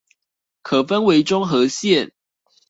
[0.63, 2.13] 可分為中和線